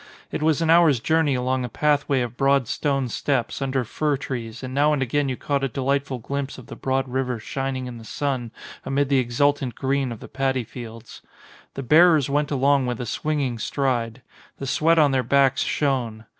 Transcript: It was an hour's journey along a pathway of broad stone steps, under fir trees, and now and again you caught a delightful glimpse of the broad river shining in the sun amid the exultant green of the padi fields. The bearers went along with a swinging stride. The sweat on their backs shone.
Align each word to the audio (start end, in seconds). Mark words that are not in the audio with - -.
It 0.31 0.41
was 0.41 0.63
an 0.63 0.71
hour's 0.71 0.99
journey 0.99 1.35
along 1.35 1.63
a 1.63 1.69
pathway 1.69 2.21
of 2.21 2.35
broad 2.35 2.67
stone 2.67 3.07
steps, 3.07 3.61
under 3.61 3.83
fir 3.83 4.17
trees, 4.17 4.63
and 4.63 4.73
now 4.73 4.93
and 4.93 5.01
again 5.03 5.29
you 5.29 5.37
caught 5.37 5.63
a 5.63 5.67
delightful 5.67 6.17
glimpse 6.17 6.57
of 6.57 6.65
the 6.65 6.75
broad 6.75 7.07
river 7.07 7.37
shining 7.37 7.85
in 7.85 7.99
the 7.99 8.03
sun 8.03 8.49
amid 8.83 9.09
the 9.09 9.19
exultant 9.19 9.75
green 9.75 10.11
of 10.11 10.19
the 10.19 10.27
padi 10.27 10.63
fields. 10.63 11.21
The 11.75 11.83
bearers 11.83 12.31
went 12.31 12.49
along 12.49 12.87
with 12.87 12.99
a 12.99 13.05
swinging 13.05 13.59
stride. 13.59 14.23
The 14.57 14.65
sweat 14.65 14.97
on 14.97 15.11
their 15.11 15.21
backs 15.21 15.61
shone. 15.61 16.25